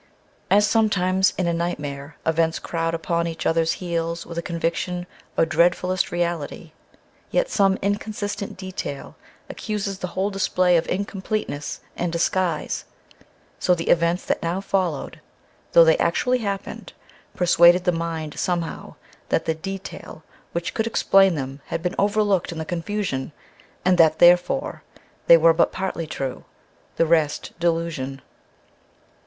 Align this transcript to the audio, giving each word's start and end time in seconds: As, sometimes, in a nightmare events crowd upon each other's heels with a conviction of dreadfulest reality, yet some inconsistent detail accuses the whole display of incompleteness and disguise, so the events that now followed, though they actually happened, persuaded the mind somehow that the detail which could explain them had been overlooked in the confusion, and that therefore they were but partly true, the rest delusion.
As, 0.49 0.65
sometimes, 0.65 1.31
in 1.37 1.45
a 1.45 1.53
nightmare 1.53 2.17
events 2.25 2.57
crowd 2.57 2.95
upon 2.95 3.27
each 3.27 3.45
other's 3.45 3.73
heels 3.73 4.25
with 4.25 4.35
a 4.35 4.41
conviction 4.41 5.05
of 5.37 5.47
dreadfulest 5.49 6.11
reality, 6.11 6.71
yet 7.29 7.51
some 7.51 7.77
inconsistent 7.83 8.57
detail 8.57 9.15
accuses 9.47 9.99
the 9.99 10.07
whole 10.17 10.31
display 10.31 10.75
of 10.75 10.89
incompleteness 10.89 11.81
and 11.95 12.11
disguise, 12.11 12.85
so 13.59 13.75
the 13.75 13.89
events 13.89 14.25
that 14.25 14.41
now 14.41 14.59
followed, 14.59 15.21
though 15.73 15.85
they 15.85 15.99
actually 15.99 16.39
happened, 16.39 16.93
persuaded 17.35 17.83
the 17.83 17.91
mind 17.91 18.39
somehow 18.39 18.95
that 19.29 19.45
the 19.45 19.53
detail 19.53 20.23
which 20.51 20.73
could 20.73 20.87
explain 20.87 21.35
them 21.35 21.61
had 21.67 21.83
been 21.83 21.93
overlooked 21.99 22.51
in 22.51 22.57
the 22.57 22.65
confusion, 22.65 23.33
and 23.85 23.99
that 23.99 24.17
therefore 24.17 24.81
they 25.27 25.37
were 25.37 25.53
but 25.53 25.71
partly 25.71 26.07
true, 26.07 26.43
the 26.95 27.05
rest 27.05 27.51
delusion. 27.59 28.23